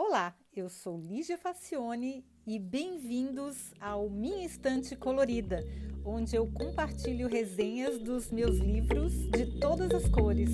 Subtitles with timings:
[0.00, 5.58] Olá, eu sou Lígia Facione e bem-vindos ao Minha Estante Colorida,
[6.04, 10.50] onde eu compartilho resenhas dos meus livros de todas as cores.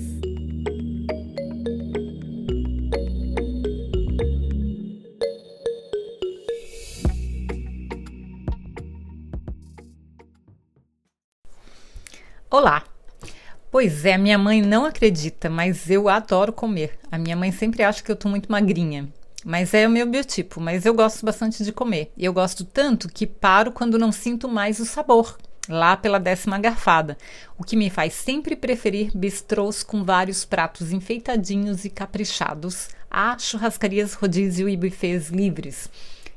[12.49, 12.83] Olá!
[13.69, 16.97] Pois é, minha mãe não acredita, mas eu adoro comer.
[17.11, 19.07] A minha mãe sempre acha que eu tô muito magrinha.
[19.47, 22.11] Mas é o meu biotipo, mas eu gosto bastante de comer.
[22.17, 25.37] E eu gosto tanto que paro quando não sinto mais o sabor,
[25.69, 27.15] lá pela décima garfada,
[27.55, 34.15] o que me faz sempre preferir bistrôs com vários pratos enfeitadinhos e caprichados a churrascarias
[34.15, 35.91] rodízio e buffets livres.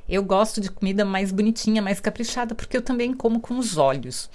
[0.07, 4.29] Eu gosto de comida mais bonitinha, mais caprichada, porque eu também como com os olhos.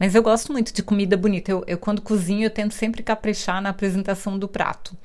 [0.00, 1.52] Mas eu gosto muito de comida bonita.
[1.52, 4.96] Eu, eu quando cozinho, eu tento sempre caprichar na apresentação do prato.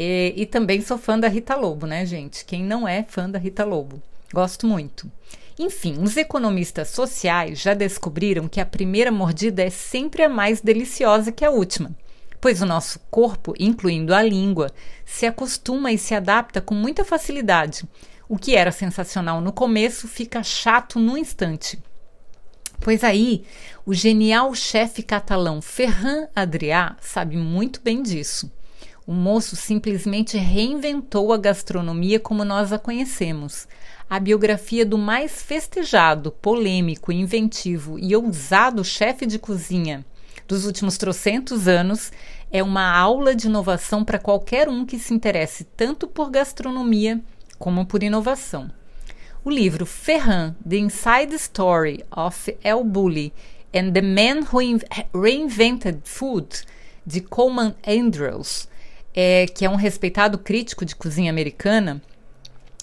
[0.00, 2.44] E, e também sou fã da Rita Lobo, né, gente?
[2.44, 4.00] Quem não é fã da Rita Lobo?
[4.32, 5.10] Gosto muito.
[5.58, 11.32] Enfim, os economistas sociais já descobriram que a primeira mordida é sempre a mais deliciosa
[11.32, 11.90] que a última,
[12.40, 14.70] pois o nosso corpo, incluindo a língua,
[15.04, 17.82] se acostuma e se adapta com muita facilidade.
[18.28, 21.76] O que era sensacional no começo fica chato no instante.
[22.78, 23.44] Pois aí,
[23.84, 28.48] o genial chefe catalão Ferran Adrià sabe muito bem disso.
[29.08, 33.66] O moço simplesmente reinventou a gastronomia como nós a conhecemos.
[34.06, 40.04] A biografia do mais festejado, polêmico, inventivo e ousado chefe de cozinha
[40.46, 42.12] dos últimos trocentos anos
[42.52, 47.18] é uma aula de inovação para qualquer um que se interesse tanto por gastronomia
[47.58, 48.70] como por inovação.
[49.42, 53.32] O livro Ferran, The Inside Story of El Bulli
[53.74, 54.60] and the Man Who
[55.14, 56.66] Reinvented Food,
[57.06, 58.68] de Coleman Andrews,
[59.20, 62.00] é, que é um respeitado crítico de cozinha americana,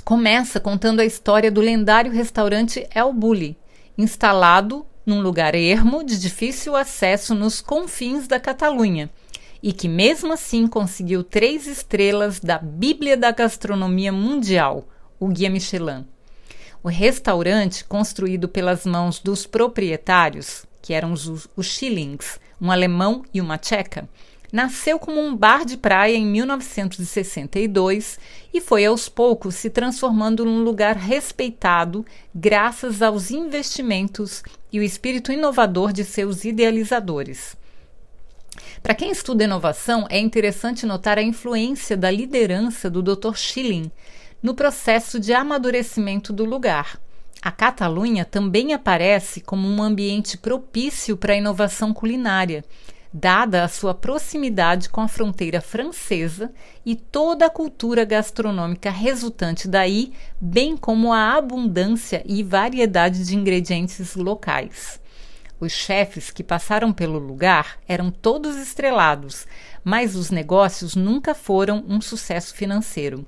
[0.03, 3.58] começa contando a história do lendário restaurante El Bulli,
[3.97, 9.09] instalado num lugar ermo de difícil acesso nos confins da Catalunha,
[9.63, 16.06] e que mesmo assim conseguiu três estrelas da Bíblia da Gastronomia Mundial, o Guia Michelin.
[16.84, 23.40] O restaurante, construído pelas mãos dos proprietários, que eram os, os Schillings, um alemão e
[23.40, 24.09] uma tcheca,
[24.55, 28.17] nasceu como um bar de praia em 1962
[28.53, 35.29] e foi aos poucos se transformando num lugar respeitado graças aos investimentos e o espírito
[35.29, 37.57] inovador de seus idealizadores.
[38.81, 43.35] Para quem estuda inovação, é interessante notar a influência da liderança do Dr.
[43.35, 43.91] Schilling
[44.41, 46.97] no processo de amadurecimento do lugar.
[47.41, 52.63] A Catalunha também aparece como um ambiente propício para a inovação culinária,
[53.17, 56.51] dada a sua proximidade com a fronteira francesa
[56.85, 64.17] e toda a cultura gastronômica resultante daí, bem como a abundância e variedade de ingredientes
[64.17, 64.99] locais.
[65.57, 69.47] Os chefes que passaram pelo lugar eram todos estrelados,
[69.81, 73.25] mas os negócios nunca foram um sucesso financeiro.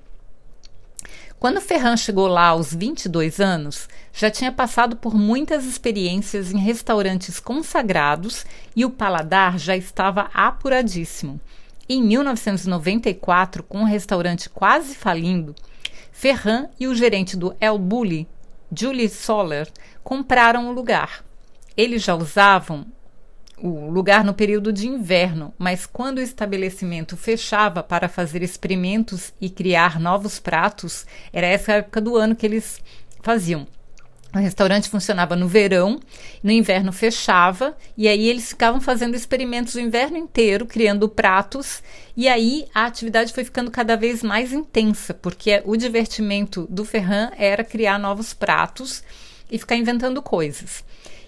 [1.39, 7.39] Quando Ferran chegou lá aos 22 anos, já tinha passado por muitas experiências em restaurantes
[7.39, 8.43] consagrados
[8.75, 11.39] e o paladar já estava apuradíssimo.
[11.87, 15.53] Em 1994, com o restaurante quase falindo,
[16.11, 18.27] Ferran e o gerente do El Bulli,
[18.75, 19.69] Julie Soller,
[20.03, 21.23] compraram o lugar.
[21.77, 22.83] Eles já usavam
[23.61, 29.49] o lugar no período de inverno, mas quando o estabelecimento fechava para fazer experimentos e
[29.49, 32.79] criar novos pratos, era essa época do ano que eles
[33.21, 33.67] faziam.
[34.35, 35.99] O restaurante funcionava no verão,
[36.43, 41.81] no inverno fechava, e aí eles ficavam fazendo experimentos o inverno inteiro, criando pratos,
[42.15, 47.31] e aí a atividade foi ficando cada vez mais intensa, porque o divertimento do Ferran
[47.37, 49.01] era criar novos pratos
[49.49, 50.83] e ficar inventando coisas.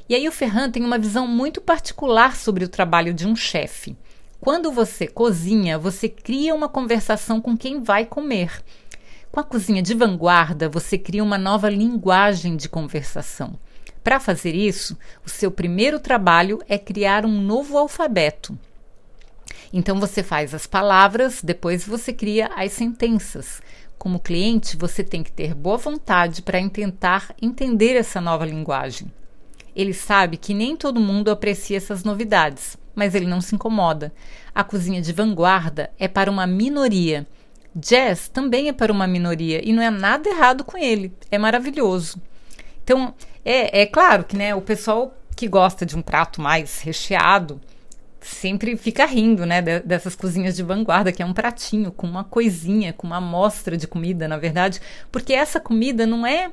[0.09, 3.95] E aí o Ferran tem uma visão muito particular sobre o trabalho de um chefe.
[4.41, 8.63] Quando você cozinha, você cria uma conversação com quem vai comer.
[9.31, 13.53] Com a cozinha de vanguarda, você cria uma nova linguagem de conversação.
[14.03, 18.57] Para fazer isso, o seu primeiro trabalho é criar um novo alfabeto.
[19.71, 23.61] Então você faz as palavras, depois você cria as sentenças.
[23.95, 29.11] Como cliente, você tem que ter boa vontade para tentar entender essa nova linguagem.
[29.75, 34.13] Ele sabe que nem todo mundo aprecia essas novidades, mas ele não se incomoda.
[34.53, 37.27] A cozinha de vanguarda é para uma minoria.
[37.75, 41.13] Jazz também é para uma minoria e não é nada errado com ele.
[41.31, 42.19] É maravilhoso.
[42.83, 43.13] Então,
[43.45, 47.61] é, é claro que né, o pessoal que gosta de um prato mais recheado
[48.19, 52.91] sempre fica rindo, né, dessas cozinhas de vanguarda, que é um pratinho com uma coisinha,
[52.91, 54.81] com uma amostra de comida, na verdade,
[55.11, 56.51] porque essa comida não é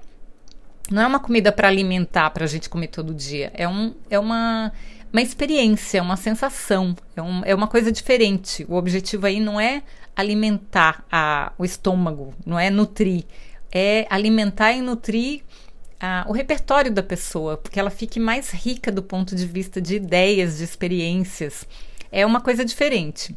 [0.91, 3.50] não é uma comida para alimentar, para a gente comer todo dia.
[3.55, 4.73] É, um, é uma,
[5.12, 8.65] uma experiência, uma sensação, é, um, é uma coisa diferente.
[8.69, 9.83] O objetivo aí não é
[10.15, 13.25] alimentar a, o estômago, não é nutrir,
[13.71, 15.43] é alimentar e nutrir
[16.00, 19.97] a, o repertório da pessoa, porque ela fique mais rica do ponto de vista de
[19.97, 21.67] ideias, de experiências.
[22.11, 23.37] É uma coisa diferente.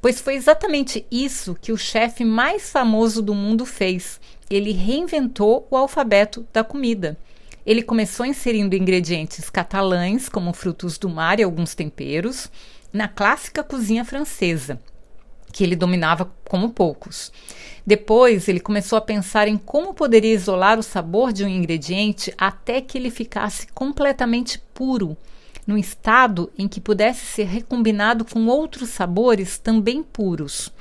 [0.00, 4.20] Pois foi exatamente isso que o chefe mais famoso do mundo fez.
[4.50, 7.16] Ele reinventou o alfabeto da comida.
[7.64, 12.50] Ele começou inserindo ingredientes catalães, como frutos do mar e alguns temperos,
[12.92, 14.78] na clássica cozinha francesa,
[15.50, 17.32] que ele dominava como poucos.
[17.86, 22.80] Depois, ele começou a pensar em como poderia isolar o sabor de um ingrediente até
[22.80, 25.16] que ele ficasse completamente puro,
[25.66, 30.72] num estado em que pudesse ser recombinado com outros sabores também puros.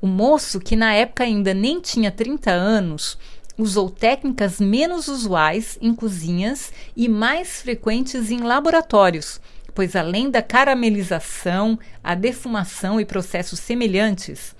[0.00, 3.18] O moço, que na época ainda nem tinha 30 anos,
[3.58, 9.40] usou técnicas menos usuais em cozinhas e mais frequentes em laboratórios,
[9.74, 14.54] pois além da caramelização, a defumação e processos semelhantes,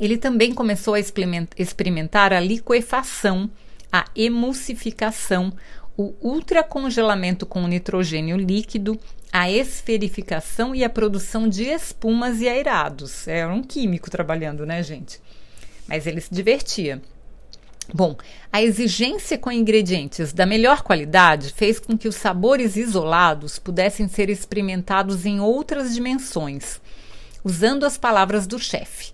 [0.00, 3.48] ele também começou a experimentar a liquefação,
[3.92, 5.52] a emulsificação,
[5.96, 8.98] o ultracongelamento com nitrogênio líquido,
[9.32, 13.26] a esferificação e a produção de espumas e aerados.
[13.26, 15.20] Era um químico trabalhando, né, gente?
[15.86, 17.00] Mas ele se divertia.
[17.92, 18.16] Bom,
[18.52, 24.30] a exigência com ingredientes da melhor qualidade fez com que os sabores isolados pudessem ser
[24.30, 26.80] experimentados em outras dimensões,
[27.42, 29.12] usando as palavras do chefe.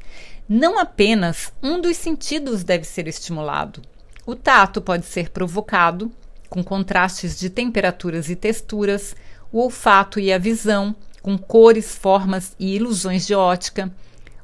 [0.48, 3.82] Não apenas um dos sentidos deve ser estimulado.
[4.26, 6.12] O tato pode ser provocado,
[6.48, 9.14] com contrastes de temperaturas e texturas,
[9.52, 13.92] o olfato e a visão, com cores, formas e ilusões de ótica,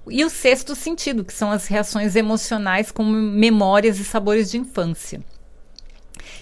[0.09, 5.23] e o sexto sentido, que são as reações emocionais como memórias e sabores de infância.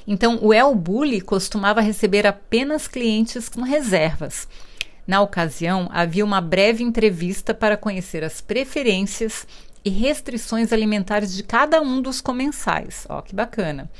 [0.06, 4.48] Então, o El Bulli costumava receber apenas clientes com reservas,
[5.06, 9.46] na ocasião, havia uma breve entrevista para conhecer as preferências
[9.84, 13.04] e restrições alimentares de cada um dos comensais.
[13.08, 13.90] Ó, que bacana.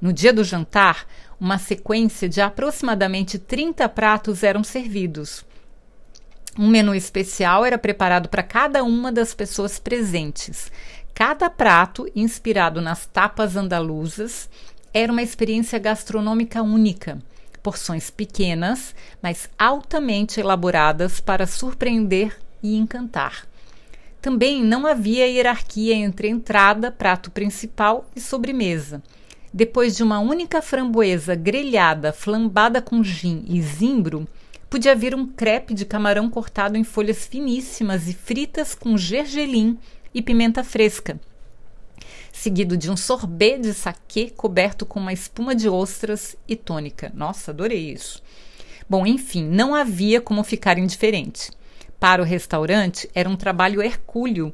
[0.00, 1.06] No dia do jantar,
[1.40, 5.44] uma sequência de aproximadamente 30 pratos eram servidos.
[6.58, 10.70] Um menu especial era preparado para cada uma das pessoas presentes.
[11.14, 14.48] Cada prato, inspirado nas tapas andaluzas,
[14.92, 17.18] era uma experiência gastronômica única
[17.66, 23.44] porções pequenas, mas altamente elaboradas para surpreender e encantar.
[24.22, 29.02] Também não havia hierarquia entre entrada, prato principal e sobremesa.
[29.52, 34.26] Depois de uma única framboesa grelhada, flambada com gin e zimbro,
[34.68, 39.78] podia vir um crepe de camarão cortado em folhas finíssimas e fritas com gergelim
[40.12, 41.20] e pimenta fresca
[42.36, 47.10] seguido de um sorbet de saquê coberto com uma espuma de ostras e tônica.
[47.14, 48.22] Nossa, adorei isso.
[48.88, 51.50] Bom, enfim, não havia como ficar indiferente.
[51.98, 54.52] Para o restaurante, era um trabalho hercúleo,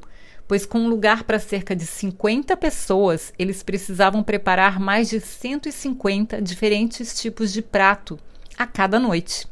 [0.53, 6.39] pois com um lugar para cerca de 50 pessoas, eles precisavam preparar mais de 150
[6.39, 8.19] diferentes tipos de prato
[8.55, 9.47] a cada noite.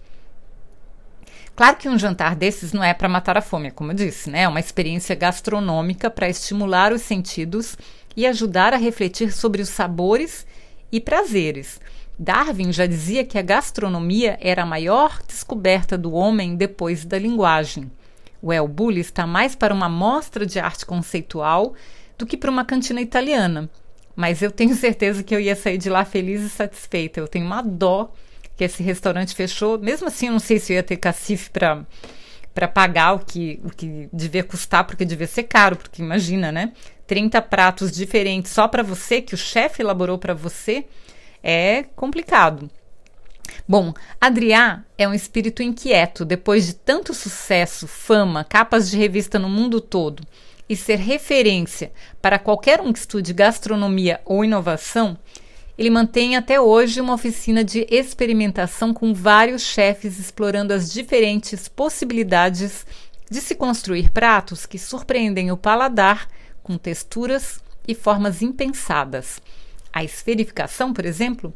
[1.55, 4.41] Claro que um jantar desses não é para matar a fome, como eu disse, né?
[4.43, 7.75] É uma experiência gastronômica para estimular os sentidos
[8.15, 10.45] e ajudar a refletir sobre os sabores
[10.91, 11.81] e prazeres.
[12.19, 17.89] Darwin já dizia que a gastronomia era a maior descoberta do homem depois da linguagem.
[18.41, 21.73] O El Bulli está mais para uma mostra de arte conceitual
[22.17, 23.69] do que para uma cantina italiana.
[24.15, 27.19] Mas eu tenho certeza que eu ia sair de lá feliz e satisfeita.
[27.19, 28.11] Eu tenho uma dó
[28.57, 29.77] que esse restaurante fechou.
[29.77, 31.85] Mesmo assim, eu não sei se eu ia ter cacife para
[32.53, 36.73] para pagar o que, o que devia custar, porque devia ser caro, porque imagina, né?
[37.07, 40.85] 30 pratos diferentes só para você, que o chefe elaborou para você,
[41.41, 42.69] é complicado.
[43.67, 49.49] Bom, Adriá é um espírito inquieto depois de tanto sucesso, fama, capas de revista no
[49.49, 50.23] mundo todo
[50.67, 51.91] e ser referência
[52.21, 55.17] para qualquer um que estude gastronomia ou inovação,
[55.77, 62.85] ele mantém até hoje uma oficina de experimentação com vários chefes explorando as diferentes possibilidades
[63.29, 66.27] de se construir pratos que surpreendem o paladar
[66.61, 69.41] com texturas e formas impensadas.
[69.91, 71.53] A esferificação, por exemplo,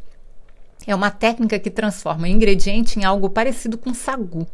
[0.85, 4.47] é uma técnica que transforma o ingrediente em algo parecido com sagu.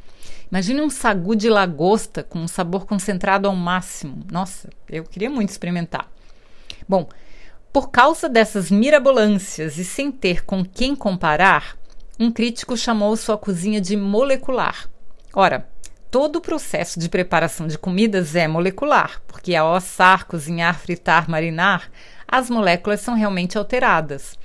[0.52, 4.26] Imagine um sagu de lagosta com um sabor concentrado ao máximo.
[4.32, 6.10] Nossa, eu queria muito experimentar.
[6.88, 7.08] Bom,
[7.72, 11.78] por causa dessas mirabolâncias e sem ter com quem comparar,
[12.20, 14.90] um crítico chamou sua cozinha de molecular.
[15.34, 15.66] Ora,
[16.12, 21.90] todo o processo de preparação de comidas é molecular, porque ao assar, cozinhar, fritar, marinar,
[22.28, 24.38] as moléculas são realmente alteradas.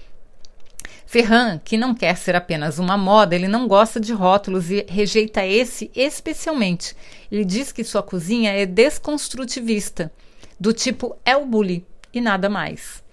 [1.06, 5.46] Ferran, que não quer ser apenas uma moda, ele não gosta de rótulos e rejeita
[5.46, 6.96] esse especialmente.
[7.30, 10.12] Ele diz que sua cozinha é desconstrutivista,
[10.58, 13.04] do tipo é o bully e nada mais.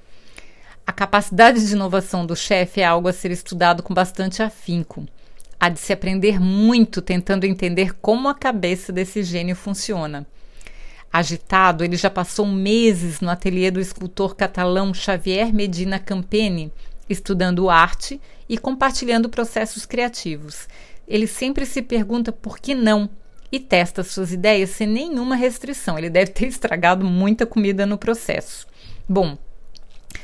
[0.85, 5.05] A capacidade de inovação do chefe é algo a ser estudado com bastante afinco.
[5.59, 10.25] Há de se aprender muito tentando entender como a cabeça desse gênio funciona.
[11.11, 16.73] Agitado, ele já passou meses no ateliê do escultor catalão Xavier Medina Campeni,
[17.09, 20.67] estudando arte e compartilhando processos criativos.
[21.07, 23.09] Ele sempre se pergunta por que não
[23.51, 25.97] e testa suas ideias sem nenhuma restrição.
[25.97, 28.65] Ele deve ter estragado muita comida no processo.
[29.07, 29.37] Bom,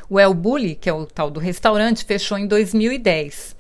[0.09, 3.55] o El Bulli, que é o tal do restaurante, fechou em 2010.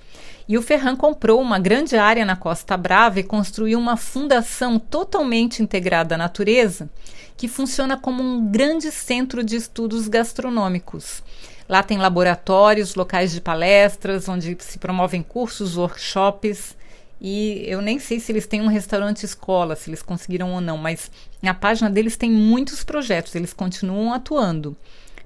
[0.49, 5.61] E o Ferran comprou uma grande área na Costa Brava e construiu uma fundação totalmente
[5.61, 6.89] integrada à natureza,
[7.37, 11.21] que funciona como um grande centro de estudos gastronômicos.
[11.69, 16.75] Lá tem laboratórios, locais de palestras, onde se promovem cursos, workshops.
[17.21, 20.79] E eu nem sei se eles têm um restaurante escola, se eles conseguiram ou não,
[20.79, 21.11] mas
[21.43, 24.75] na página deles tem muitos projetos, eles continuam atuando,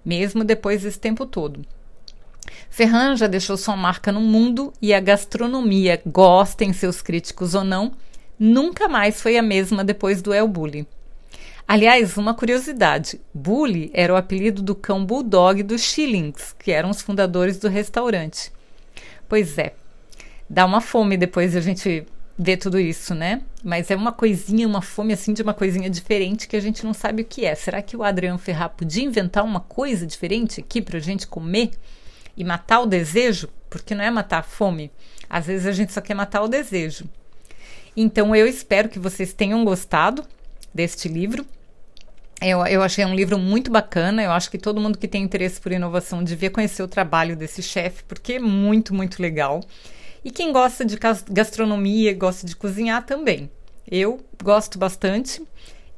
[0.04, 1.66] mesmo depois desse tempo todo.
[2.70, 7.92] Ferran já deixou sua marca no mundo e a gastronomia, gostem seus críticos ou não,
[8.40, 10.88] nunca mais foi a mesma depois do El Bulli.
[11.68, 17.02] Aliás, uma curiosidade: Bully era o apelido do cão bulldog dos Shillings, que eram os
[17.02, 18.52] fundadores do restaurante.
[19.30, 19.74] Pois é,
[20.50, 22.06] dá uma fome depois de a gente
[22.38, 23.42] ver tudo isso, né?
[23.64, 26.94] Mas é uma coisinha, uma fome assim de uma coisinha diferente que a gente não
[26.94, 27.56] sabe o que é.
[27.56, 31.72] Será que o Adriano Ferrar podia inventar uma coisa diferente aqui para a gente comer
[32.36, 33.50] e matar o desejo?
[33.70, 34.92] Porque não é matar a fome.
[35.30, 37.06] Às vezes a gente só quer matar o desejo.
[37.96, 40.24] Então eu espero que vocês tenham gostado
[40.74, 41.46] deste livro.
[42.42, 44.22] Eu, eu achei um livro muito bacana.
[44.22, 47.62] Eu acho que todo mundo que tem interesse por inovação devia conhecer o trabalho desse
[47.62, 49.64] chefe, porque é muito, muito legal.
[50.26, 50.98] E quem gosta de
[51.30, 53.50] gastronomia, gosta de cozinhar também.
[53.90, 55.42] Eu gosto bastante.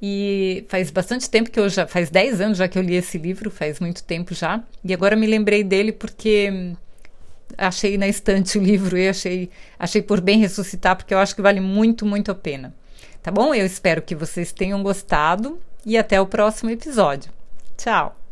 [0.02, 1.88] E faz bastante tempo que eu já.
[1.88, 4.62] Faz 10 anos já que eu li esse livro, faz muito tempo já.
[4.84, 6.74] E agora me lembrei dele porque
[7.58, 9.50] achei na estante o livro e achei,
[9.80, 12.74] achei por bem ressuscitar, porque eu acho que vale muito, muito a pena.
[13.22, 13.54] Tá bom?
[13.54, 17.32] Eu espero que vocês tenham gostado e até o próximo episódio.
[17.78, 18.25] Tchau!